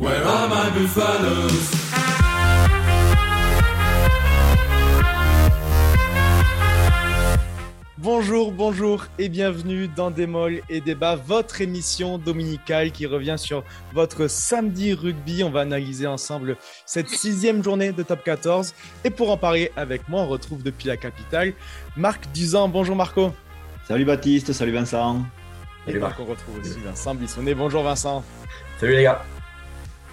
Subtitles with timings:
[0.00, 1.70] Where are my buffaloes?
[7.98, 13.62] Bonjour, bonjour et bienvenue dans Des Molles et Débat, votre émission dominicale qui revient sur
[13.92, 15.44] votre samedi rugby.
[15.44, 16.56] On va analyser ensemble
[16.86, 18.74] cette sixième journée de top 14.
[19.04, 21.52] Et pour en parler avec moi, on retrouve depuis la capitale
[21.98, 22.70] Marc Duzan.
[22.70, 23.32] Bonjour Marco.
[23.86, 25.26] Salut Baptiste, salut Vincent.
[25.86, 27.52] Et Marc, on retrouve aussi Vincent Bissonnet.
[27.52, 28.24] Bonjour Vincent.
[28.78, 29.22] Salut les gars.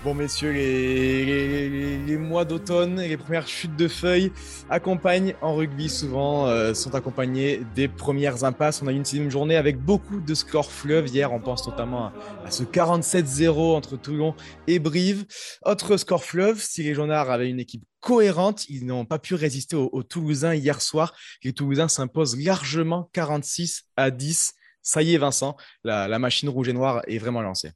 [0.07, 4.31] Bon, messieurs, les, mois d'automne et les premières chutes de feuilles
[4.69, 8.81] accompagnent en rugby souvent, euh, sont accompagnés des premières impasses.
[8.81, 11.09] On a eu une sixième journée avec beaucoup de scores fleuves.
[11.09, 12.13] Hier, on pense notamment
[12.45, 14.33] à, ce 47-0 entre Toulon
[14.67, 15.25] et Brive.
[15.65, 19.75] Autre score fleuve, si les Jaunards avaient une équipe cohérente, ils n'ont pas pu résister
[19.75, 21.13] aux, Toulousains hier soir.
[21.43, 24.53] Les Toulousains s'imposent largement 46 à 10.
[24.81, 27.73] Ça y est, Vincent, la machine rouge et noire est vraiment lancée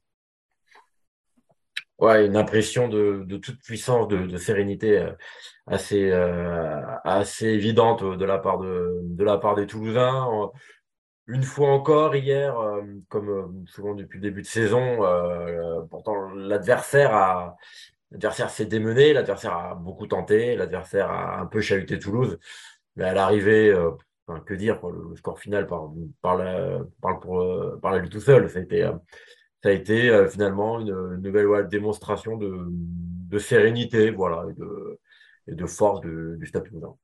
[2.02, 5.12] ouais, une impression de, de toute puissance, de, de sérénité euh,
[5.66, 10.28] assez, euh, assez évidente de la part, de, de la part des Toulousains.
[11.28, 14.98] Une fois encore, hier, euh, comme souvent depuis le début de saison,
[15.90, 17.56] pourtant l'adversaire a.
[18.10, 22.38] L'adversaire s'est démené, l'adversaire a beaucoup tenté, l'adversaire a un peu chahuté Toulouse,
[22.96, 23.74] mais à l'arrivée,
[24.44, 27.42] que dire, le score final par, la, par, pour,
[28.10, 28.50] tout seul.
[28.54, 28.90] A été,
[29.62, 34.44] ça a été euh, finalement une, nouvelle démonstration de, sérénité voilà,
[35.46, 36.94] et, de, force du Stade Toulousain.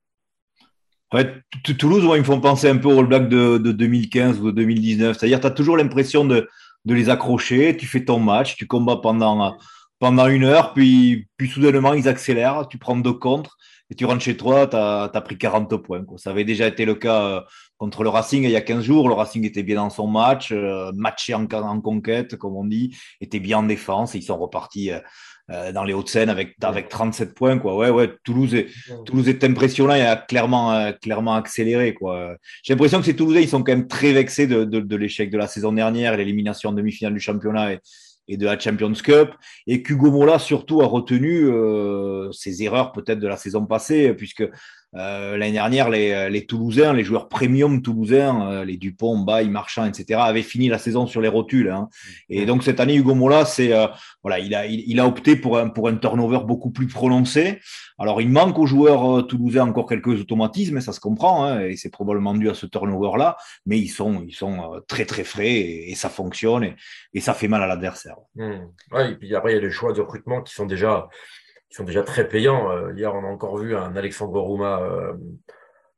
[1.14, 1.42] Ouais,
[1.78, 5.16] Toulouse, moi, ils me font penser un peu au Black de, de 2015 ou 2019.
[5.16, 6.46] C'est-à-dire, tu as toujours l'impression de,
[6.84, 9.56] de, les accrocher, tu fais ton match, tu combats pendant,
[10.00, 13.56] pendant une heure, puis, puis soudainement, ils accélèrent, tu prends deux contre,
[13.90, 16.04] et tu rentres chez toi, tu as, pris 40 points.
[16.04, 16.18] Quoi.
[16.18, 17.40] Ça avait déjà été le cas euh,
[17.78, 19.08] contre le Racing il y a 15 jours.
[19.08, 22.96] Le Racing était bien dans son match, euh, matché en, en, conquête, comme on dit,
[23.20, 24.14] était bien en défense.
[24.14, 24.90] Et ils sont repartis
[25.50, 27.58] euh, dans les Hauts-de-Seine avec, avec 37 points.
[27.58, 27.76] Quoi.
[27.76, 28.66] Ouais, ouais, Toulouse est,
[29.06, 31.96] Toulouse est impressionnant et a clairement, clairement accéléré.
[32.62, 35.30] J'ai l'impression que ces Toulousains, ils sont quand même très vexés de, de, de l'échec
[35.30, 37.72] de la saison dernière et l'élimination en demi-finale du championnat.
[37.72, 37.78] Et,
[38.28, 39.30] et de la Champions Cup,
[39.66, 44.44] et qu'Hugo Mola surtout a retenu euh, ses erreurs peut-être de la saison passée, puisque
[44.96, 49.84] euh, l'année dernière, les, les, Toulousains, les joueurs premium toulousains, euh, les Dupont, Baye, Marchand,
[49.84, 51.70] etc., avaient fini la saison sur les rotules.
[51.70, 51.88] Hein.
[52.30, 53.86] Et donc cette année, Hugo Mola, c'est euh,
[54.22, 57.60] voilà, il a, il, a opté pour un, pour un turnover beaucoup plus prononcé.
[57.98, 61.90] Alors il manque aux joueurs toulousains encore quelques automatismes, ça se comprend, hein, et c'est
[61.90, 63.36] probablement dû à ce turnover-là.
[63.66, 66.76] Mais ils sont, ils sont très très frais et, ça fonctionne et,
[67.12, 68.16] et, ça fait mal à l'adversaire.
[68.36, 68.52] Mmh.
[68.92, 71.08] Ouais, et puis après il y a les choix de recrutement qui sont déjà
[71.68, 72.70] qui sont déjà très payants.
[72.70, 75.14] Euh, hier, on a encore vu un Alexandre Rouma euh,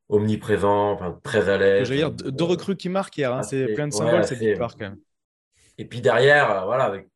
[0.08, 1.88] omniprésent, enfin, très à l'aise.
[1.88, 4.72] Je veux dire, deux recrues qui marquent hier, hein, c'est plein de symboles cette victoire
[4.72, 4.98] quand même.
[5.78, 7.08] Et puis derrière, euh, voilà, avec,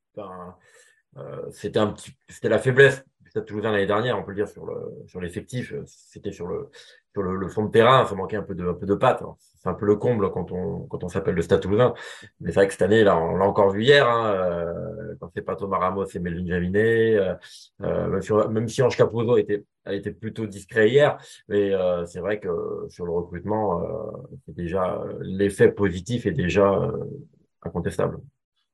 [1.51, 4.65] c'était un petit, c'était la faiblesse Stade Toulousain l'année dernière, on peut le dire sur
[4.65, 4.75] le
[5.09, 6.71] sur l'effectif, c'était sur le
[7.15, 9.23] sur le, fond de terrain, ça manquait un peu de un peu de patte.
[9.23, 9.37] Hein.
[9.39, 11.95] C'est un peu le comble quand on quand on s'appelle le Stade Toulousain.
[12.41, 15.31] Mais c'est vrai que cette année, là, on l'a encore vu hier, hein, euh, quand
[15.35, 17.35] c'est pas Thomas Ramos et Melvin Jaminet, euh,
[17.83, 22.07] euh, même, si, même si Ange Capozzo était a été plutôt discret hier, mais euh,
[22.07, 23.83] c'est vrai que sur le recrutement,
[24.47, 26.91] c'est déjà l'effet positif est déjà
[27.63, 28.19] incontestable.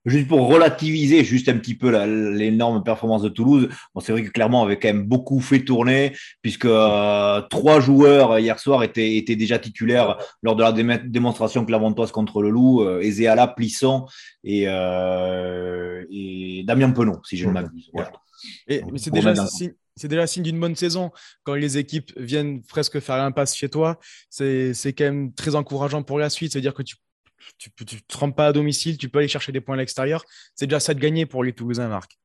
[0.07, 1.91] Juste pour relativiser juste un petit peu
[2.31, 5.61] l'énorme performance de Toulouse, bon, c'est vrai que clairement on avait quand même beaucoup fait
[5.61, 11.67] tourner, puisque euh, trois joueurs hier soir étaient, étaient déjà titulaires lors de la démonstration
[11.67, 14.07] claventoise contre le Loup, euh, Ezéala, Plisson
[14.43, 17.91] et, euh, et Damien Penon, si je ne m'abuse.
[17.93, 18.13] Voilà.
[18.69, 19.35] Et, mais c'est déjà,
[19.97, 21.11] c'est déjà signe d'une bonne saison.
[21.43, 23.99] Quand les équipes viennent presque faire un passe chez toi,
[24.31, 26.53] c'est quand même très encourageant pour la suite.
[26.53, 26.97] C'est-à-dire que tu
[27.59, 30.25] tu ne te trompes pas à domicile, tu peux aller chercher des points à l'extérieur.
[30.55, 32.19] C'est déjà ça de gagner pour les Toulousains, Marc.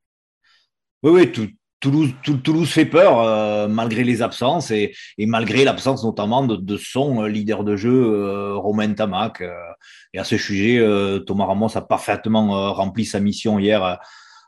[1.02, 7.22] Oui, oui, Toulouse, fait peur euh, malgré les absences et, malgré l'absence notamment de, son
[7.22, 9.42] euh, leader de jeu, euh, Romain Tamac.
[10.12, 10.82] et à ce sujet,
[11.26, 14.00] Thomas Ramos a parfaitement rempli sa mission hier à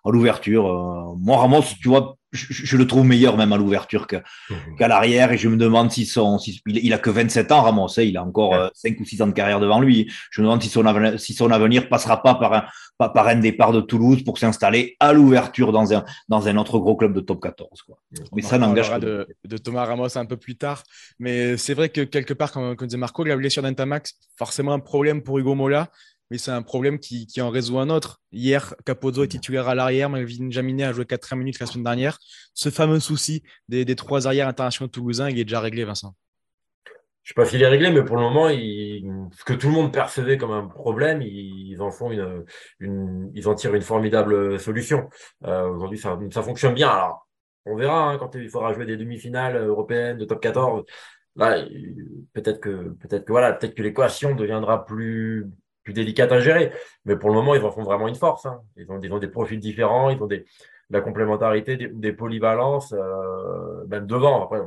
[0.06, 1.16] l'ouverture.
[1.18, 4.06] moi, Ramos, tu vois, je, le trouve meilleur même à l'ouverture
[4.50, 4.76] mhm.
[4.76, 8.02] qu'à l'arrière et je me demande si son il, a que 27 ans Ramos hein,
[8.02, 10.10] il a encore 5 euh, ou 6 ans de carrière devant lui.
[10.30, 12.64] Je me demande si son avenir, si son avenir passera pas par un
[12.98, 16.96] par un départ de Toulouse pour s'installer à l'ouverture dans un dans un autre gros
[16.96, 17.98] club de top 14 quoi.
[18.34, 20.82] mais ça n'engage pas de, de, Thomas Ramos un peu plus tard.
[21.18, 24.80] Mais c'est vrai que quelque part comme, comme disait Marco la blessure d'Antamax forcément un
[24.80, 25.90] problème pour Hugo Mola
[26.30, 28.20] mais c'est un problème qui, en résout un autre.
[28.32, 32.18] Hier, Capozzo est titulaire à l'arrière, Melvin Jaminet a joué 4 minutes la semaine dernière.
[32.54, 36.14] Ce fameux souci des, trois arrières internationaux toulousains, il est déjà réglé, Vincent.
[37.22, 39.92] je sais pas s'il est réglé, mais pour le moment, ce que tout le monde
[39.92, 42.44] percevait comme un problème, ils, en font une,
[42.80, 45.08] une, ils en tirent une formidable solution.
[45.44, 46.88] Euh, Aujourd'hui, ça, ça fonctionne bien.
[46.88, 47.28] Alors,
[47.64, 50.84] on verra hein, quand il faudra jouer des demi-finales européennes de top 14.
[51.36, 51.64] Là,
[52.32, 55.46] peut-être que, peut-être que voilà, peut-être que l'équation deviendra plus,
[55.88, 56.70] plus délicate à gérer.
[57.06, 58.44] Mais pour le moment, ils en font vraiment une force.
[58.44, 58.60] Hein.
[58.76, 60.44] Ils, ont, des profils différents, ils ont des, de
[60.90, 64.44] la complémentarité, des, polyvalences, euh, même devant.
[64.44, 64.60] Après,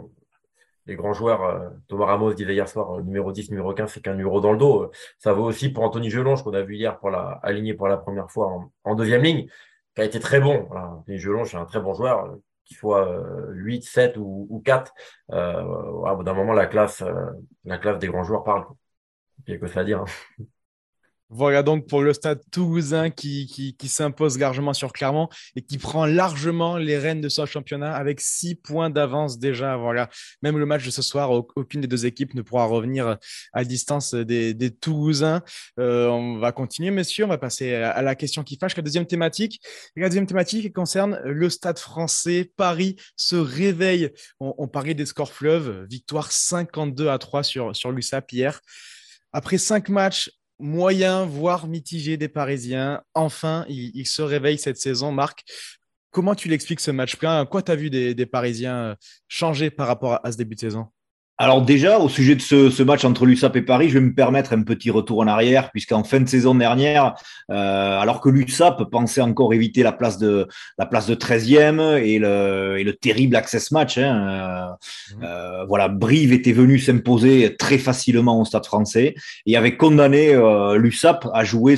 [0.87, 4.01] les grands joueurs, euh, Thomas Ramos disait hier soir, euh, numéro 10, numéro 15, c'est
[4.01, 4.89] qu'un numéro dans le dos.
[5.19, 7.97] Ça vaut aussi pour Anthony Gelonge, qu'on a vu hier pour la, aligné pour la
[7.97, 8.51] première fois
[8.83, 9.45] en, deuxième ligne,
[9.93, 10.65] qui a été très bon.
[10.71, 10.87] Voilà.
[10.87, 12.35] Anthony Gelonge, c'est un très bon joueur,
[12.65, 14.91] qu'il soit 8, 7 ou, ou 4.
[15.33, 17.03] Euh, bout d'un moment, la classe,
[17.63, 18.65] la classe des grands joueurs parle.
[19.47, 20.01] Il y a que ça à dire.
[20.01, 20.45] Hein.
[21.33, 26.75] Voilà donc pour le stade toulousain qui, s'impose largement sur Clermont et qui prend largement
[26.75, 29.77] les rênes de son championnat avec six points d'avance déjà.
[29.77, 30.09] Voilà.
[30.41, 33.17] Même le match de ce soir, aucune des deux équipes ne pourra revenir
[33.53, 35.41] à distance des, Toulousains.
[35.79, 37.23] Euh, on va continuer, messieurs.
[37.23, 39.61] On va passer à la question qui fâche, la deuxième thématique.
[39.95, 42.51] La thématique concerne le stade français.
[42.57, 44.09] Paris se réveille.
[44.41, 45.85] On, on parlait des scores fleuves.
[45.89, 48.59] Victoire 52 à 3 sur, sur l'USAP hier.
[49.33, 50.29] Après cinq matchs,
[50.61, 53.01] moyen, voire mitigé des Parisiens.
[53.13, 55.11] Enfin, ils, se réveillent cette saison.
[55.11, 55.43] Marc,
[56.11, 57.45] comment tu l'expliques ce match plein?
[57.45, 58.95] Quoi tu as vu des, des, Parisiens
[59.27, 60.87] changer par rapport à ce début de saison?
[61.41, 64.53] Alors déjà, au sujet de ce, match entre l'USAP et Paris, je vais me permettre
[64.53, 67.15] un petit retour en arrière, puisqu'en fin de saison dernière,
[67.49, 70.47] euh, alors que l'USAP pensait encore éviter la place de
[70.77, 74.77] la place de 13e et le, terrible access match, hein,
[75.19, 79.15] euh, euh, voilà, Brive était venu s'imposer très facilement au Stade Français
[79.47, 80.35] et avait condamné
[80.75, 81.75] l'USAP à jouer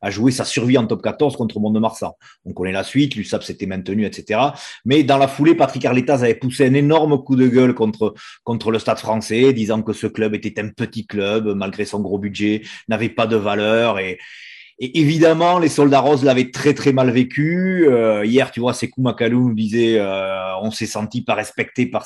[0.00, 2.12] à jouer sa survie en top 14 contre Mont-de-Marsan.
[2.46, 4.40] On connaît la suite, l'USAP s'était maintenu, etc.
[4.86, 8.70] Mais dans la foulée, Patrick Arletas avait poussé un énorme coup de gueule contre contre
[8.70, 12.62] le Stade français, disant que ce club était un petit club, malgré son gros budget,
[12.88, 14.18] n'avait pas de valeur et,
[14.78, 17.86] évidemment, les soldats roses l'avaient très très mal vécu.
[17.88, 22.04] Euh, hier, tu vois, Sekou Makalou nous disait, euh, on s'est senti pas respecté par,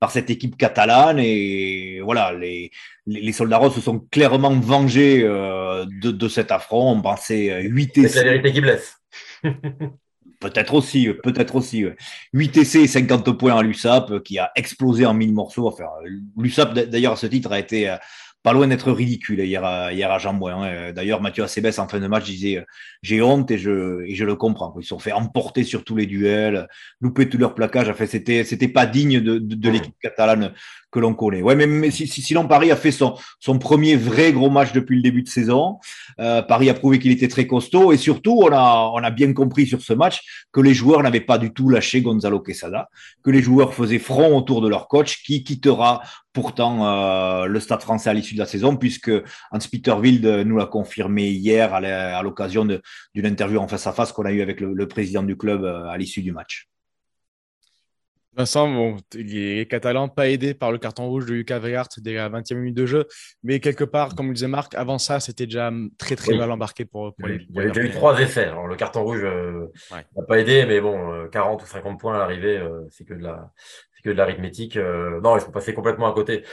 [0.00, 2.72] par cette équipe catalane et voilà, les,
[3.06, 6.90] les, soldats roses se sont clairement vengés euh, de, de, cet affront.
[6.92, 8.08] On pensait 8 essais.
[8.08, 8.96] C'est la vérité qui blesse.
[10.40, 11.84] Peut-être aussi, peut-être aussi.
[12.32, 15.66] 8 essais et 50 points à l'USAP qui a explosé en mille morceaux.
[15.66, 15.86] Enfin,
[16.36, 17.96] L'USAP, d'ailleurs, à ce titre, a été euh,
[18.42, 20.92] pas loin d'être ridicule hier à, hier à Jean hein.
[20.92, 22.64] D'ailleurs, Mathieu Acebes, en fin de match, disait
[23.02, 24.72] J'ai honte et je, et je le comprends.
[24.78, 26.68] Ils se sont fait emporter sur tous les duels,
[27.00, 27.88] louper tous leurs plaquages.
[27.88, 30.52] Enfin, c'était, c'était pas digne de, de, de l'équipe catalane
[30.96, 31.42] que l'on connaît.
[31.42, 34.96] Ouais, mais, mais si, sinon Paris a fait son, son premier vrai gros match depuis
[34.96, 35.78] le début de saison.
[36.18, 39.34] Euh, Paris a prouvé qu'il était très costaud et surtout on a, on a bien
[39.34, 42.88] compris sur ce match que les joueurs n'avaient pas du tout lâché Gonzalo Quesada,
[43.22, 46.00] que les joueurs faisaient front autour de leur coach qui quittera
[46.32, 49.12] pourtant euh, le Stade français à l'issue de la saison puisque
[49.52, 54.24] Hans-Peter Wild nous l'a confirmé hier à l'occasion d'une interview en face à face qu'on
[54.24, 56.68] a eu avec le, le président du club euh, à l'issue du match.
[58.36, 62.28] Vincent, bon, les Catalans pas aidés par le carton rouge de Lucas Vegart dès la
[62.28, 63.06] 20e minute de jeu,
[63.42, 66.84] mais quelque part, comme le disait Marc, avant ça, c'était déjà très très mal embarqué
[66.84, 67.46] pour, les.
[67.48, 68.44] Il y a eu trois effets.
[68.44, 72.14] Alors, le carton rouge euh, n'a pas aidé, mais bon, 40 euh, ou 50 points
[72.14, 73.50] à l'arrivée, euh, c'est que de la,
[73.94, 74.76] c'est que de l'arithmétique.
[74.76, 76.44] non, ils sont passés complètement à côté,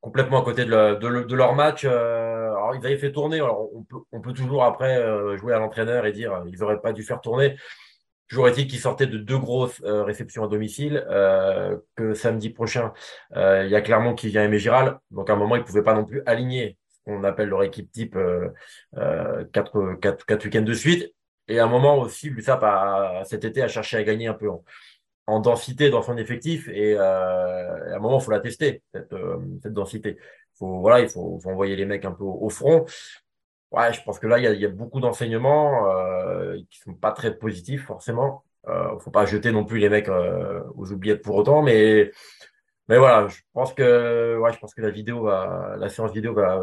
[0.00, 1.84] complètement à côté de, de, leur match.
[1.84, 3.36] alors, ils avaient fait tourner.
[3.36, 5.00] Alors, on peut, on peut toujours après
[5.38, 7.54] jouer à l'entraîneur et dire ils n'auraient pas dû faire tourner.
[8.28, 12.92] Toujours est-il qu'il sortait de deux grosses euh, réceptions à domicile, euh, que samedi prochain,
[13.36, 14.98] euh, il y a Clermont qui vient aimer Giral.
[15.10, 17.62] Donc à un moment, ils ne pouvaient pas non plus aligner ce qu'on appelle leur
[17.62, 18.18] équipe type
[19.52, 21.14] quatre, quatre, week-ends de suite.
[21.48, 24.50] Et à un moment aussi, l'USAP a, cet été a cherché à gagner un peu
[24.50, 24.62] en,
[25.26, 26.68] en densité dans son effectif.
[26.68, 29.14] Et, à un moment, il faut la tester, cette,
[29.62, 30.18] cette densité.
[30.58, 32.84] Faut, voilà, il faut, faut, envoyer les mecs un peu au front.
[33.70, 36.78] Ouais, je pense que là, il y a, il y a beaucoup d'enseignements euh, qui
[36.78, 38.44] sont pas très positifs forcément.
[38.66, 42.10] Euh, faut pas jeter non plus les mecs euh, aux oubliettes pour autant, mais
[42.88, 46.34] mais voilà, je pense que ouais, je pense que la vidéo va, la séance vidéo
[46.34, 46.62] va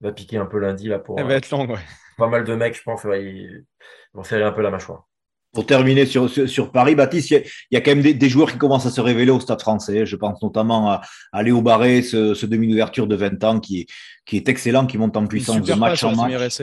[0.00, 1.18] va piquer un peu lundi là pour.
[1.18, 1.84] Elle va être longue, ouais.
[2.16, 3.64] Pas mal de mecs, je pense, ouais, ils
[4.12, 5.06] vont serrer un peu la mâchoire.
[5.52, 8.86] Pour terminer sur, sur, Paris, Baptiste, il y, a, quand même des, joueurs qui commencent
[8.86, 10.04] à se révéler au stade français.
[10.04, 11.00] Je pense notamment à,
[11.32, 13.86] à Léo Barré, ce, ce demi-ouverture de 20 ans qui est,
[14.26, 16.60] qui est excellent, qui monte en puissance de match en match.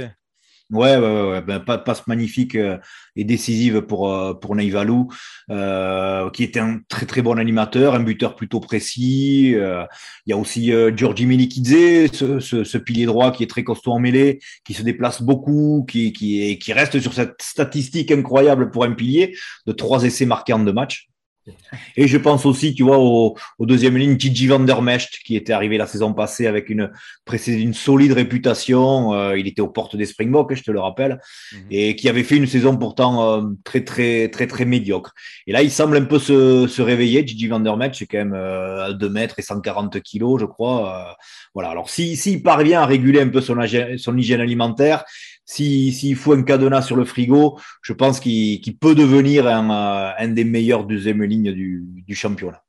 [0.71, 2.79] Ouais, ouais, ouais, ben, passe magnifique euh,
[3.15, 5.11] et décisive pour euh, pour Neivalou,
[5.51, 9.53] euh, qui était un très très bon animateur, un buteur plutôt précis.
[9.53, 9.85] Euh,
[10.25, 13.63] il y a aussi euh, Giorgi Milikidze, ce, ce, ce, pilier droit qui est très
[13.63, 18.71] costaud en mêlée, qui se déplace beaucoup, qui qui qui reste sur cette statistique incroyable
[18.71, 19.35] pour un pilier
[19.67, 21.09] de trois essais marqués en deux matchs.
[21.95, 25.53] Et je pense aussi, tu vois, au, deuxième ligne, Gigi Van der Mecht, qui était
[25.53, 26.91] arrivé la saison passée avec une,
[27.47, 29.13] une solide réputation.
[29.13, 31.19] Euh, il était aux portes des Springboks, je te le rappelle,
[31.53, 31.67] mhm.
[31.71, 35.13] et qui avait fait une saison pourtant euh, très, très, très, très médiocre.
[35.47, 37.25] Et là, il semble un peu se, se réveiller.
[37.25, 41.09] Gigi Van der Mecht, c'est quand même euh, 2 mètres et 140 kilos, je crois.
[41.09, 41.13] Euh,
[41.53, 41.69] voilà.
[41.69, 43.55] Alors, s'il si, parvient à réguler un peu son,
[43.97, 45.03] son hygiène alimentaire,
[45.45, 50.43] s'il faut un cadenas sur le frigo, je pense qu'il peut devenir un, un, des
[50.43, 52.61] meilleurs deuxième ligne du, championnat.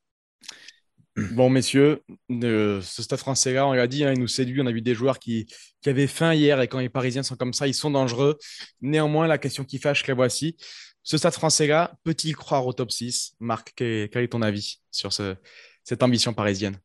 [1.32, 4.60] Bon, messieurs, ce stade français-là, on l'a dit, hein, il nous séduit.
[4.60, 5.46] On a vu des joueurs qui,
[5.86, 8.38] avaient faim hier et quand les Parisiens sont comme ça, ils sont dangereux.
[8.80, 10.56] Néanmoins, la question qui fâche, la voici.
[11.04, 15.36] Ce stade français-là, peut-il croire au top 6 Marc, quel, est ton avis sur ce,
[15.84, 16.76] cette ambition parisienne?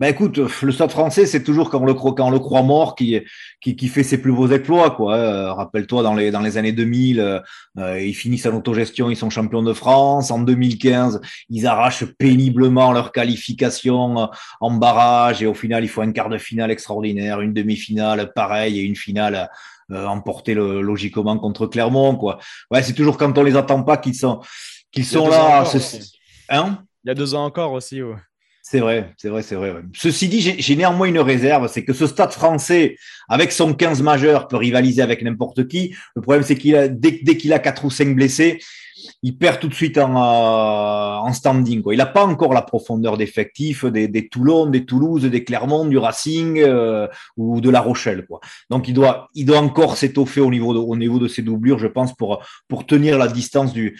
[0.00, 2.62] Ben écoute, le Stade français, c'est toujours quand on le croit, quand on le croit
[2.62, 3.20] mort qui,
[3.60, 4.92] qui, qui fait ses plus beaux exploits.
[4.92, 5.14] Quoi.
[5.14, 7.38] Euh, rappelle-toi, dans les, dans les années 2000, euh,
[7.76, 10.30] euh, ils finissent en autogestion, ils sont champions de France.
[10.30, 14.30] En 2015, ils arrachent péniblement leur qualification
[14.60, 18.78] en barrage et au final, il faut un quart de finale extraordinaire, une demi-finale pareil
[18.78, 19.50] et une finale
[19.90, 22.16] euh, emportée logiquement contre Clermont.
[22.16, 22.38] Quoi.
[22.70, 24.40] Ouais, c'est toujours quand on les attend pas qu'ils sont,
[24.92, 25.64] qu'ils sont là.
[26.48, 26.84] Hein?
[27.04, 28.00] Il y a deux ans encore aussi.
[28.00, 28.14] Ouais.
[28.70, 29.74] C'est vrai, c'est vrai, c'est vrai.
[29.92, 32.94] Ceci dit, j'ai néanmoins une réserve, c'est que ce stade français,
[33.28, 35.92] avec son 15 majeur, peut rivaliser avec n'importe qui.
[36.14, 38.60] Le problème, c'est qu'il a dès, qu'il a quatre ou cinq blessés,
[39.24, 41.82] il perd tout de suite en, euh, standing.
[41.90, 45.98] Il n'a pas encore la profondeur d'effectif des, des, Toulon, des Toulouse, des Clermont, du
[45.98, 48.24] Racing euh, ou de La Rochelle.
[48.70, 52.38] Donc il doit, encore s'étoffer au niveau de, ses doublures, je pense, pour,
[52.86, 53.98] tenir la distance du,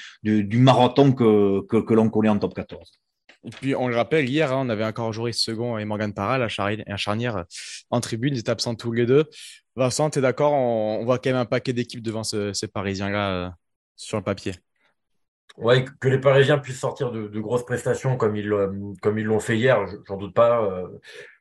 [0.52, 3.00] marathon que l'on connaît en top 14.
[3.44, 6.38] Et puis, on le rappelle, hier, hein, on avait encore Joris Second et Morgan Parra,
[6.38, 7.42] la charnière, euh,
[7.90, 8.34] en tribune.
[8.34, 9.24] Ils étaient absents tous les deux.
[9.76, 10.52] Vincent, tu es d'accord?
[10.52, 13.48] On, voit quand même un paquet d'équipes devant ces Parisiens-là euh,
[13.96, 14.54] sur le papier.
[15.56, 18.50] Ouais, que les Parisiens puissent sortir de, grosses prestations comme ils,
[19.02, 20.84] comme ils l'ont fait hier, j'en doute pas.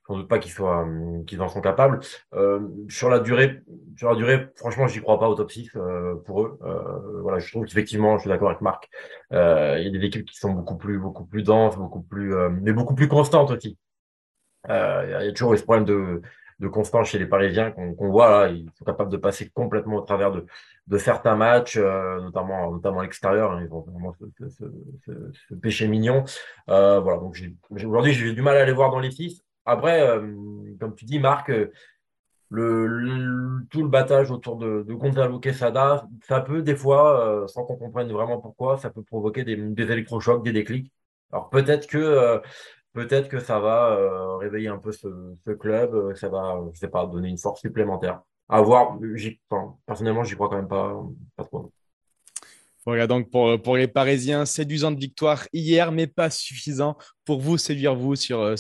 [0.09, 1.99] Euh, sans doute pas qu'ils soient hum, qu'ils en sont capables.
[2.33, 3.61] Euh, sur la durée,
[3.97, 6.59] sur la durée, franchement, j'y crois pas au top 6 euh, pour eux.
[6.63, 8.89] Euh, voilà, je trouve qu'effectivement, je suis d'accord avec Marc.
[9.33, 12.35] Euh, il y a des équipes qui sont beaucoup plus beaucoup plus denses, beaucoup plus
[12.35, 13.77] euh, mais beaucoup plus constantes aussi.
[14.69, 16.21] Euh, il y a toujours eu ce problème de
[16.59, 18.49] de constance chez les Parisiens qu'on voit là.
[18.49, 20.45] Ils sont capables de passer complètement au travers de,
[20.87, 23.53] de certains matchs, notamment notamment à l'extérieur.
[23.53, 24.65] Hein, ils vont vraiment ce, ce,
[25.05, 26.25] ce, ce péché mignon.
[26.67, 27.17] voilà.
[27.17, 31.05] Donc aujourd'hui, j'ai du mal à les voir dans les 6 après, euh, comme tu
[31.05, 31.71] dis, Marc, euh,
[33.69, 35.39] tout le battage autour de, de Gonzalo
[36.23, 40.43] ça peut des fois, euh, sans qu'on comprenne vraiment pourquoi, ça peut provoquer des, électrochocs,
[40.43, 40.91] des déclics.
[41.31, 42.41] Alors peut-être que
[42.93, 45.07] peut-être que ça va réveiller un peu ce,
[45.59, 48.21] club, ça va, je sais pas, donner une force supplémentaire.
[48.49, 48.97] À voir.
[49.85, 50.99] personnellement, j'y crois quand même pas,
[51.35, 51.71] pas trop.
[52.85, 58.41] Donc pour, les Parisiens, séduisante victoire hier, mais pas suffisant pour vous séduire vous sur,
[58.41, 58.55] euh,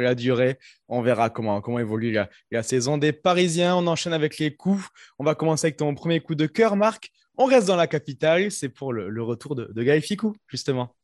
[0.00, 0.58] la, durée.
[0.88, 2.12] On verra comment, comment évolue
[2.50, 3.76] la, saison des Parisiens.
[3.76, 4.84] On enchaîne avec les coups.
[5.18, 7.10] On va commencer avec ton premier coup de cœur, Marc.
[7.36, 8.50] On reste dans la capitale.
[8.50, 10.94] C'est pour le, le, retour de, de Gaël Ficou, justement.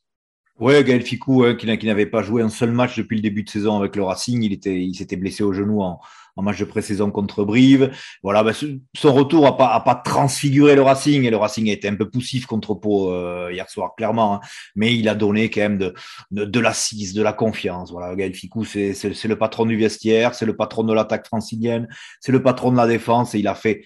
[0.61, 3.49] Oui, Gaël Ficou, hein, qui, n'avait pas joué un seul match depuis le début de
[3.49, 4.43] saison avec le Racing.
[4.43, 6.01] Il, était, il s'était blessé au genou en,
[6.37, 7.93] match de pré-saison contre Brive.
[8.25, 8.53] Voilà, ben,
[8.97, 12.11] son retour a pas, a transfiguré le Racing et le Racing a été un peu
[12.11, 14.35] poussif contre Pau euh, hier soir, clairement.
[14.35, 14.41] Hein.
[14.75, 15.95] mais il a donné quand même de,
[16.33, 17.93] de, de l'assise, de la confiance.
[17.93, 21.89] Voilà, Gaël Ficou, c'est le patron du vestiaire, c'est le patron de l'attaque francilienne,
[22.21, 23.83] c'est le patron de la défense et il a fait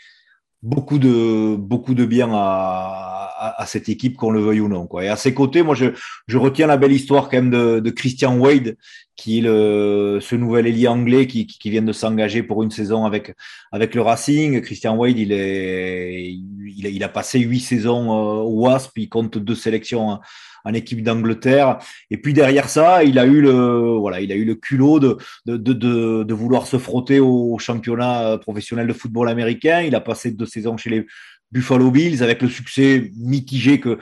[0.62, 3.18] beaucoup de beaucoup de bien à,
[3.66, 5.04] cette équipe qu'on le veuille ou non quoi.
[5.04, 5.86] Et à ses côtés, moi je,
[6.26, 8.76] je retiens la belle histoire quand même de, Christian Wade
[9.16, 13.04] qui est le, ce nouvel ailier anglais qui, qui, vient de s'engager pour une saison
[13.04, 13.34] avec
[13.72, 14.60] avec le Racing.
[14.60, 16.32] Christian Wade, il est
[16.76, 20.20] il a, il a passé huit saisons euh, au Wasp, il compte deux sélections
[20.64, 21.78] en équipe d'Angleterre.
[22.10, 25.16] Et puis derrière ça, il a eu le, voilà, il a eu le culot de,
[25.46, 29.80] de, de, de vouloir se frotter au championnat professionnel de football américain.
[29.82, 31.06] Il a passé deux saisons chez les,
[31.52, 33.98] Buffalo Bills avec le succès mitigé que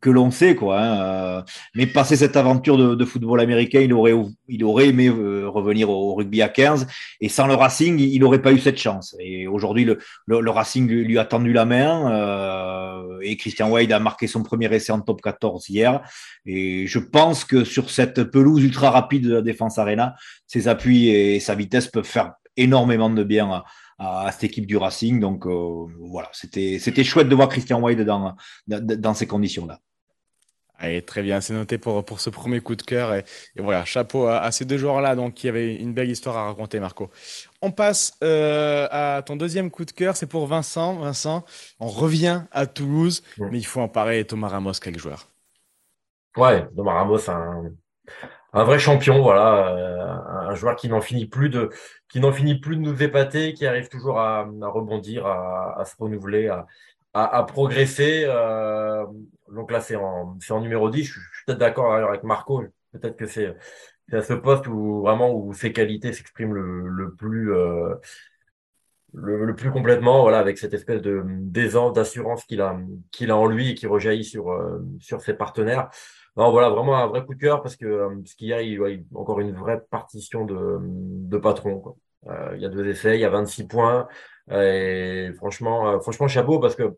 [0.00, 0.80] que l'on sait quoi.
[0.80, 1.00] Hein.
[1.00, 1.42] Euh,
[1.74, 4.14] mais passer cette aventure de, de, football américain, il aurait
[4.48, 6.88] il aurait aimé euh, revenir au rugby à 15
[7.20, 9.16] et sans le Racing, il n'aurait pas eu cette chance.
[9.20, 12.67] Et aujourd'hui, le, le, Racing lui, a tendu la main euh,
[13.22, 16.00] et Christian Wade a marqué son premier essai en top 14 hier.
[16.46, 20.14] Et je pense que sur cette pelouse ultra rapide de la défense arena,
[20.46, 23.62] ses appuis et sa vitesse peuvent faire énormément de bien
[23.98, 25.20] à, cette équipe du Racing.
[25.20, 28.34] Donc euh, voilà, c'était chouette de voir Christian Wade dans,
[28.66, 29.80] dans, ces conditions-là.
[30.80, 33.12] Allez, très bien, c'est noté pour, pour ce premier coup de cœur.
[33.12, 33.24] Et,
[33.56, 37.10] voilà, chapeau à, ces deux joueurs-là, donc qui avaient une belle histoire à raconter, Marco.
[37.60, 40.94] On passe euh, à ton deuxième coup de cœur, c'est pour Vincent.
[40.94, 41.44] Vincent,
[41.80, 44.24] on revient à Toulouse, mais il faut en parler.
[44.24, 45.26] Thomas Ramos, quel joueur
[46.36, 47.72] Ouais, Thomas Ramos, un,
[48.52, 51.70] un vrai champion, voilà, euh, un joueur qui n'en finit plus de,
[52.08, 55.84] qui n'en finit plus de nous épater, qui arrive toujours à, à rebondir, à, à,
[55.84, 56.66] se renouveler, à,
[57.14, 58.22] à, progresser.
[58.26, 59.04] Euh,
[59.52, 61.04] donc là, c'est en, en numéro 10.
[61.04, 62.62] Je suis, peut-être d'accord avec Marco.
[62.92, 63.54] Peut-être que c'est,
[64.12, 67.94] à ce poste où vraiment où ses qualités s'expriment le, le plus, euh,
[69.12, 72.78] le, plus complètement, voilà, avec cette espèce de d'aisance, d'assurance qu'il a,
[73.10, 75.90] qu'il a en lui et qui rejaillit sur, euh, sur ses partenaires.
[76.36, 78.62] Non, voilà, vraiment un vrai coup de cœur parce que euh, parce qu'il y a,
[78.62, 81.96] il, a encore une vraie partition de, de patron.
[82.54, 84.06] Il y a deux essais, il y a 26 points.
[84.50, 86.96] Et franchement, franchement, chapeau parce que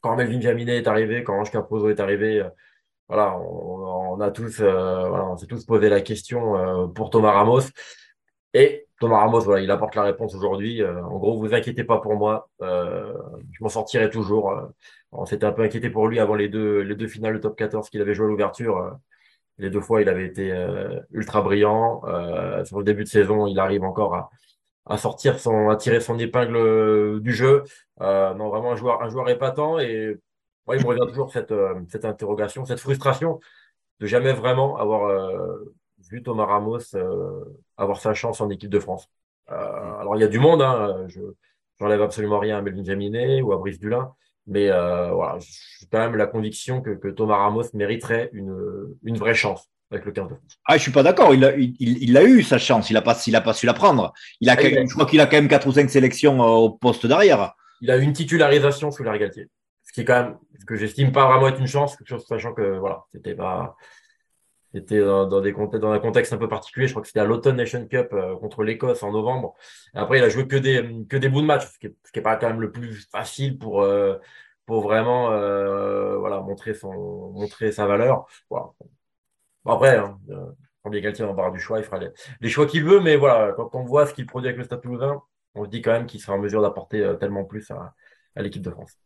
[0.00, 2.44] quand Melvin Jaminet est arrivé, quand Ange Capozo est arrivé,
[3.08, 7.62] voilà, on, on, a tous, voilà, on s'est tous posé la question pour Thomas Ramos.
[8.54, 10.84] Et Thomas Ramos, voilà, il apporte la réponse aujourd'hui.
[10.84, 14.52] en gros, vous inquiétez pas pour moi, je m'en sortirai toujours.
[15.12, 17.56] On s'était un peu inquiété pour lui avant les deux, les deux finales de top
[17.56, 18.78] 14 qu'il avait joué à l'ouverture.
[18.78, 18.90] Euh,
[19.58, 22.02] les deux fois, il avait été euh, ultra brillant.
[22.06, 24.30] Euh, sur le début de saison, il arrive encore à,
[24.90, 27.64] à sortir son, à tirer son épingle du jeu.
[28.00, 29.78] non, vraiment un joueur, un joueur épatant.
[29.78, 30.18] Et
[30.66, 31.54] moi, il me revient toujours cette,
[31.88, 33.40] cette interrogation, cette frustration
[34.00, 35.10] de jamais vraiment avoir
[36.10, 36.78] vu Thomas Ramos
[37.76, 39.08] avoir sa chance en équipe de France.
[39.46, 40.62] alors, il y a du monde.
[40.62, 41.20] Hein, je
[41.80, 44.14] n'enlève absolument rien à Melvin Jaminet ou à Brice Dulin.
[44.46, 49.18] Mais euh, voilà, j'ai quand même la conviction que, que, Thomas Ramos mériterait une, une
[49.18, 50.58] vraie chance avec le 15 de France.
[50.66, 51.34] Ah, je suis pas d'accord.
[51.34, 52.90] Il a, il, il, a eu sa chance.
[52.90, 54.12] Il a pas, il a pas su la prendre.
[54.40, 56.70] Il a, ah, je crois qu'il a quand même quatre ou cinq sélections euh, au
[56.70, 57.54] poste d'arrière.
[57.80, 59.48] Il a une titularisation sous l'air Galtier.
[59.84, 61.96] Ce qui est quand même, ce que j'estime pas vraiment être une chance,
[62.28, 63.76] sachant que voilà, c'était pas,
[64.72, 66.86] c'était dans, des dans un contexte un peu particulier.
[66.86, 69.54] Je crois que c'était à l'Autumn Nation Cup euh, contre l'Écosse en novembre.
[69.94, 71.94] Et après, il a joué que des que des bouts de match, ce qui est,
[72.04, 74.16] ce qui est pas quand même le plus facile pour euh,
[74.66, 78.26] pour vraiment euh, voilà montrer son montrer sa valeur.
[78.48, 78.66] Voilà.
[79.64, 80.18] Bon, après, hein,
[80.82, 81.98] quand bien en barre du choix, il fera
[82.40, 84.80] les, choix qu'il veut, mais voilà, quand on voit ce qu'il produit avec le Stade
[84.80, 85.20] Toulousain,
[85.54, 87.94] on se dit quand même qu'il sera en mesure d'apporter tellement plus à,
[88.36, 88.98] l'équipe de France.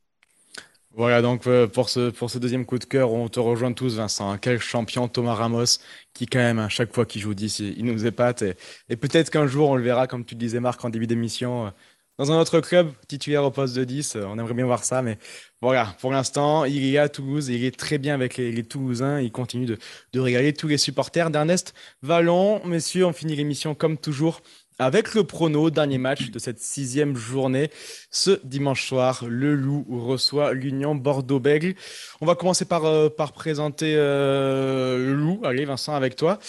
[0.96, 3.96] Voilà, donc euh, pour ce, pour ce deuxième coup de cœur, on te rejoint tous,
[3.96, 4.38] Vincent.
[4.38, 5.80] Quel champion Thomas Ramos,
[6.12, 8.42] qui quand même, à chaque fois qu'il joue 10, il nous épate.
[8.42, 8.54] Et,
[8.88, 11.66] et peut-être qu'un jour, on le verra, comme tu le disais, Marc, en début d'émission,
[11.66, 11.70] euh,
[12.18, 14.16] dans un autre club, titulaire au poste de 10.
[14.16, 15.18] Euh, on aimerait bien voir ça, mais
[15.60, 19.32] voilà, pour l'instant, il est à Toulouse, il est très bien avec les, Toulousains, il
[19.32, 19.78] continue de,
[20.12, 21.30] de régaler tous les supporters.
[21.30, 24.40] d'Ernest Vallon, messieurs, on finit l'émission comme toujours
[24.78, 27.70] avec le prono, dernier match de cette sixième journée,
[28.10, 31.74] ce dimanche soir, le Loup reçoit l'Union Bordeaux-Bègles.
[32.20, 35.40] On va commencer par, euh, par présenter euh, le Loup.
[35.44, 36.40] Allez, Vincent, avec toi.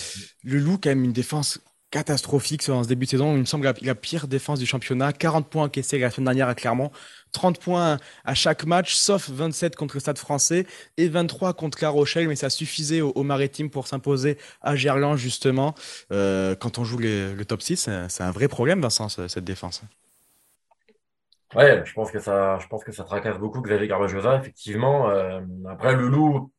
[0.43, 1.59] Le Loup, quand même, une défense
[1.91, 3.33] catastrophique en ce début de saison.
[3.35, 5.13] Il me semble la, pire défense du championnat.
[5.13, 6.91] 40 points encaissés la semaine dernière à Clermont.
[7.31, 10.65] 30 points à chaque match, sauf 27 contre le Stade français
[10.97, 15.75] et 23 contre La Rochelle, mais ça suffisait au, Maritime pour s'imposer à Gerland, justement.
[16.11, 19.83] Euh, quand on joue le top 6, c'est un vrai problème, Vincent, cette défense.
[21.55, 25.09] Ouais, je pense que ça, je pense que ça tracasse beaucoup Xavier Garbajosa, effectivement.
[25.09, 26.51] Euh, après, le loup,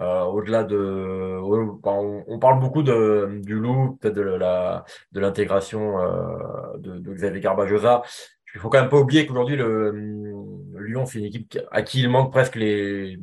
[0.00, 5.98] euh, au-delà de, on, parle beaucoup de, du loup, peut-être de la, de l'intégration
[6.78, 8.02] de, de, Xavier Garbajosa.
[8.54, 9.92] Il faut quand même pas oublier qu'aujourd'hui, le,
[10.80, 13.18] Lyon, c'est une équipe à qui il manque presque les,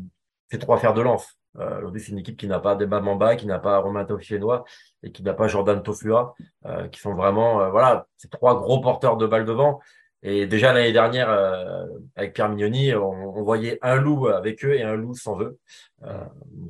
[0.51, 1.37] ces trois fers de lance.
[1.59, 4.63] Euh, aujourd'hui, c'est une équipe qui n'a pas Demba Mamba, qui n'a pas Romain Taufienois
[5.03, 6.35] et qui n'a pas Jordan Tofua,
[6.65, 9.79] euh, qui sont vraiment, euh, voilà, ces trois gros porteurs de balles devant.
[10.23, 14.73] Et déjà l'année dernière, euh, avec Pierre Mignoni, on, on, voyait un loup avec eux
[14.73, 15.59] et un loup sans eux.
[16.03, 16.23] Euh,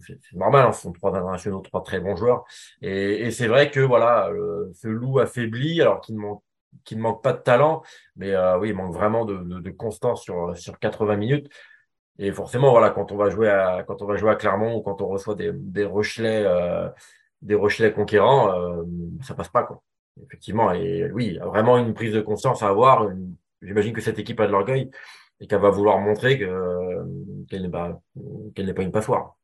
[0.06, 2.44] c'est normal, hein, ce sont trois internationaux, trois très bons joueurs.
[2.82, 4.30] Et, et c'est vrai que voilà,
[4.74, 6.44] ce loup affaibli, alors qu'il manque
[6.84, 7.84] qui ne manque pas de talent,
[8.16, 11.50] mais euh, oui, il manque vraiment de, de, de, constance sur, sur 80 minutes.
[12.20, 14.82] Et forcément, voilà, quand on va jouer à, quand on va jouer à Clermont ou
[14.82, 16.90] quand on reçoit des, des Rochelais, euh,
[17.42, 18.84] des Rochelais conquérants, euh,
[19.22, 19.84] ça passe pas, quoi.
[20.25, 20.71] Effectivement.
[20.71, 23.10] Et oui, vraiment une prise de conscience à avoir.
[23.62, 24.89] J'imagine que cette équipe a de l'orgueil
[25.39, 27.03] et qu'elle va vouloir montrer que,
[27.49, 28.01] qu'elle n'est pas,
[28.56, 29.36] qu'elle n'est pas une passoire.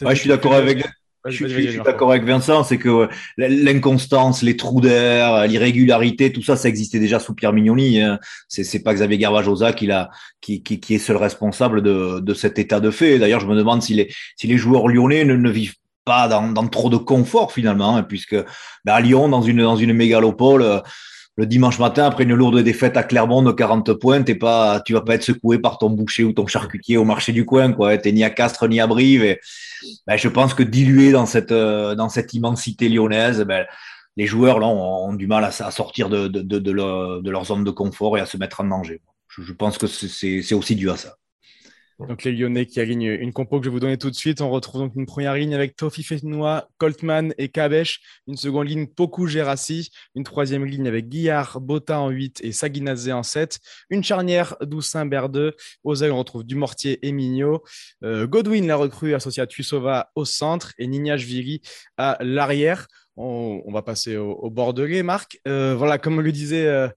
[0.00, 0.84] Ouais, je suis d'accord avec,
[1.26, 6.68] je, suis d'accord avec Vincent, c'est que l'inconstance, les trous d'air, l'irrégularité, tout ça, ça
[6.68, 8.00] existait déjà sous Pierre Mignoni.
[8.00, 8.18] Hein.
[8.48, 9.90] C'est pas Xavier Garbajosa qui,
[10.40, 13.18] qui, qui, qui, est seul responsable de, de cet état de fait.
[13.18, 15.74] D'ailleurs, je me demande si les, si les joueurs lyonnais ne, ne vivent
[16.08, 18.34] pas dans, trop de confort finalement, hein, puisque
[18.86, 20.82] bah, à Lyon, dans une, dans une mégalopole,
[21.36, 24.94] le dimanche matin, après une lourde défaite à Clermont de 40 points, t'es pas, tu
[24.94, 27.98] vas pas être secoué par ton boucher ou ton charcutier au marché du coin, quoi.
[27.98, 29.22] T'es ni à Castres ni à Brive.
[29.22, 29.38] Et,
[30.06, 33.66] ben, je pense que dilué dans cette, euh, dans cette immensité lyonnaise, ben,
[34.16, 37.64] les joueurs là ont, du mal à, sortir de, de, de, leur, de, leur, zone
[37.64, 39.02] de confort et à se mettre en danger.
[39.28, 41.18] Je, je pense que c'est aussi dû à ça.
[42.06, 44.40] Donc les Lyonnais qui alignent une compo que je vais vous donner tout de suite.
[44.40, 48.00] On retrouve donc une première ligne avec Tofi Fenois, Coltman et Kabesh.
[48.28, 49.90] Une seconde ligne, Poku Gerassi.
[50.14, 53.58] Une troisième ligne avec Guillard, Botta en 8 et Saguinazé en 7.
[53.90, 55.56] Une charnière, Doussin, Berdeux.
[55.82, 57.64] Aux ailes, on retrouve Dumortier et Mignot.
[58.04, 61.62] Euh, Godwin, la recrue associée à Tussova au centre et Nignage Viri
[61.96, 62.86] à l'arrière.
[63.16, 65.40] On, va passer au, Bordelais, Marc.
[65.48, 66.68] Euh, voilà, comme le disait...
[66.68, 66.88] Euh,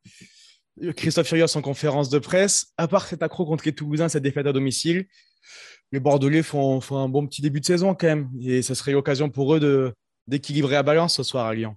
[0.95, 4.47] Christophe Furios en conférence de presse, à part cet accro contre les Toulousains, cette défaite
[4.47, 5.05] à domicile,
[5.91, 8.29] les Bordelais font, un bon petit début de saison quand même.
[8.41, 9.93] Et ce serait l'occasion pour eux
[10.27, 11.75] d'équilibrer à balance ce soir à Lyon.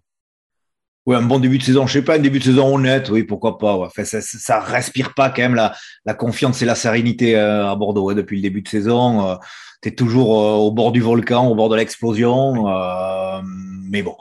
[1.06, 1.86] Oui, un bon début de saison.
[1.86, 3.74] Je sais pas, un début de saison honnête, oui, pourquoi pas.
[3.74, 5.74] Enfin, ça, ça respire pas quand même la,
[6.06, 9.28] la confiance et la sérénité euh, à Bordeaux depuis le début de saison.
[9.28, 9.34] Euh,
[9.82, 12.66] tu es toujours euh, au bord du volcan, au bord de l'explosion.
[13.94, 14.16] Mais bon,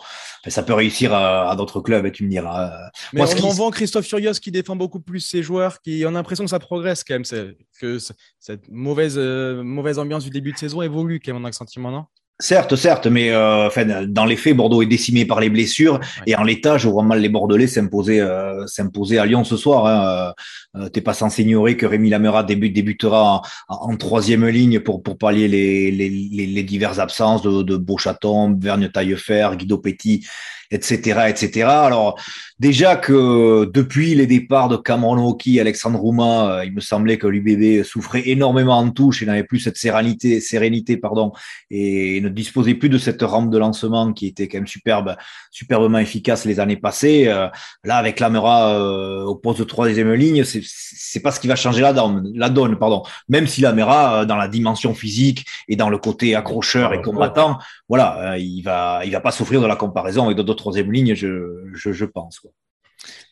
[0.48, 2.72] ça peut réussir à, d'autres clubs, et tu me diras.
[3.12, 6.12] Mais Moi, on, vend Christophe Furios qui défend beaucoup plus ses joueurs, qui on a
[6.12, 7.98] l'impression que ça progresse quand même, que
[8.40, 11.92] cette mauvaise, mauvaise ambiance du début de saison évolue quand même, on a le sentiment,
[11.92, 12.06] non?
[12.40, 16.36] Certes, certes, mais euh, enfin, dans les faits, Bordeaux est décimé par les blessures et
[16.36, 19.86] en l'état, je vois mal les Bordelais s'imposer euh, s'imposer à Lyon ce soir.
[19.86, 20.34] Hein.
[20.76, 25.20] Euh, T'es pas sans ignorer que Rémi Lamera début, débutera en, troisième ligne pour pour
[25.20, 30.26] pallier les les, les, diverses absences de, de Beauchaton, Vergne Taillefer, Guido Petit
[30.74, 31.68] etc., etc.
[31.68, 32.20] Alors
[32.60, 37.28] déjà que depuis les départs de Cameron Hockey, Alexandre Rouma, euh, il me semblait que
[37.28, 41.32] l'UBB souffrait énormément en touche et n'avait plus cette sérénité, sérénité pardon,
[41.70, 45.16] et ne disposait plus de cette rampe de lancement qui était quand même superbe,
[45.52, 47.26] superbement efficace les années passées.
[47.28, 47.48] Euh,
[47.84, 51.56] là, avec Lamera euh, au poste de troisième ligne, c'est c'est pas ce qui va
[51.56, 53.04] changer la donne, la donne, pardon.
[53.30, 58.38] Même si Lamera, dans la dimension physique et dans le côté accrocheur et combattant, voilà,
[58.40, 62.06] il va, il va pas souffrir de la comparaison avec d'autres troisième ligne, je, je,
[62.06, 62.40] pense.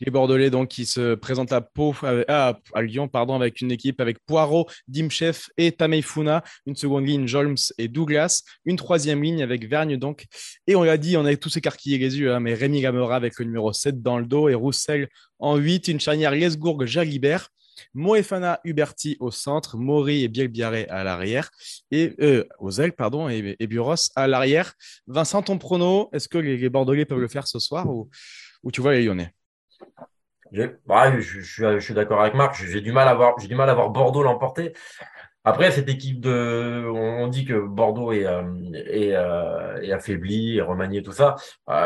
[0.01, 1.95] Les Bordelais donc qui se présentent à Pau,
[2.27, 7.55] à, Lyon pardon, avec une équipe avec Poirot, Dimchef et Tameifuna, une seconde ligne Jolms
[7.77, 10.25] et Douglas, une troisième ligne avec Vergne donc.
[10.67, 13.39] Et on l'a dit, on avait tous écarquillé les yeux, hein, mais Rémi Gamera avec
[13.39, 15.07] le numéro 7 dans le dos et Roussel
[15.39, 17.47] en 8, une charnière Lesgourg-Jalibert.
[17.93, 21.51] Moefana Huberti au centre, Maury et Bielbiaré à l'arrière,
[21.91, 24.73] et euh, aux pardon, et, Buros à l'arrière.
[25.07, 28.09] Vincent, ton prono, est-ce que les, Bordelais peuvent le faire ce soir ou,
[28.71, 29.33] tu vois les Lyonnais
[30.85, 32.55] bah, je, suis d'accord avec Marc.
[32.55, 34.73] J'ai du mal à voir, du mal à voir Bordeaux l'emporter.
[35.43, 38.43] Après, cette équipe de, on, dit que Bordeaux est, euh,
[38.75, 41.35] euh, affaibli, est remanié, tout ça.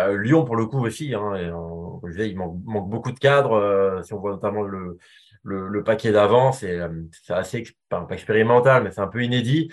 [0.09, 1.33] Lyon, pour le coup aussi, hein,
[2.17, 4.01] il manque, beaucoup de cadres.
[4.03, 4.97] si on voit notamment le,
[5.45, 6.79] le, paquet d'avant, c'est
[7.29, 9.71] assez pas expérimental, mais c'est un peu inédit.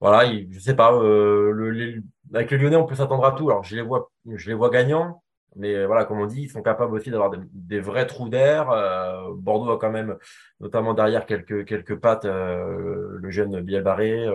[0.00, 0.92] Voilà, je sais pas.
[0.94, 2.02] Euh, le,
[2.34, 3.50] avec le Lyonnais, on peut s'attendre à tout.
[3.50, 5.22] Alors, je les vois, je les vois gagnants,
[5.56, 8.70] mais voilà, comme on dit, ils sont capables aussi d'avoir des, vrais trous d'air.
[8.70, 10.16] Euh, Bordeaux a quand même,
[10.60, 14.28] notamment derrière quelques quelques pattes, euh, le jeune Bielbarré,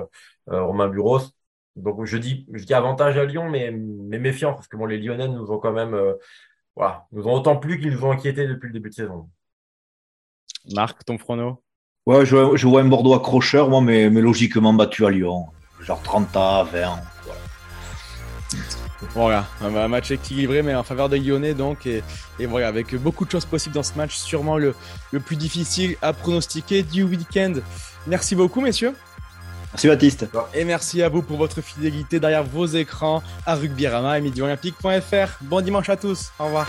[0.48, 1.22] Romain Buros.
[1.76, 4.98] Donc, je dis, je dis avantage à Lyon, mais, mais méfiant parce que bon, les
[5.00, 5.98] Lyonnais nous ont quand même,
[6.76, 9.30] voilà, nous ont autant plu qu'ils nous ont inquiétés depuis le début de saison.
[10.74, 11.64] Marc, ton prono
[12.06, 15.46] Ouais, je, je, vois un Bordeaux accrocheur, moi, mais, mais, logiquement battu à Lyon.
[15.82, 17.00] Genre 30 à 20.
[19.14, 19.46] Voilà.
[19.62, 21.86] un match équilibré, mais en faveur des Lyonnais, donc.
[21.86, 22.04] Et,
[22.40, 24.76] et, voilà, avec beaucoup de choses possibles dans ce match, sûrement le,
[25.12, 27.54] le plus difficile à pronostiquer du week-end.
[28.08, 28.96] Merci beaucoup, messieurs.
[29.74, 30.28] Merci Baptiste.
[30.54, 35.44] Et merci à vous pour votre fidélité derrière vos écrans à rugbyrama et midolympique.fr.
[35.44, 36.32] Bon dimanche à tous.
[36.40, 36.68] Au revoir.